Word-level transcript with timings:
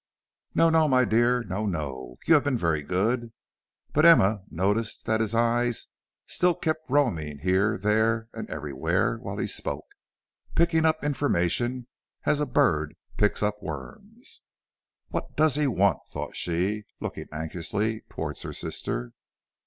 "No, 0.55 0.71
no, 0.71 0.87
my 0.87 1.05
dear, 1.05 1.43
no, 1.43 1.67
no. 1.67 2.17
You 2.25 2.33
have 2.33 2.43
been 2.45 2.57
very 2.57 2.81
good." 2.81 3.31
But 3.93 4.03
Emma 4.03 4.41
noticed 4.49 5.05
that 5.05 5.19
his 5.21 5.35
eyes 5.35 5.89
still 6.25 6.55
kept 6.55 6.89
roaming 6.89 7.37
here, 7.37 7.77
there, 7.77 8.27
and 8.33 8.49
everywhere 8.49 9.17
while 9.19 9.37
he 9.37 9.45
spoke, 9.45 9.85
picking 10.55 10.85
up 10.85 11.03
information 11.03 11.85
as 12.25 12.39
a 12.39 12.47
bird 12.47 12.95
picks 13.17 13.43
up 13.43 13.61
worms. 13.61 14.41
"What 15.09 15.37
does 15.37 15.53
he 15.53 15.67
want?" 15.67 15.99
thought 16.07 16.35
she, 16.35 16.85
looking 16.99 17.27
anxiously 17.31 18.01
towards 18.09 18.41
her 18.41 18.53
sister. 18.53 19.13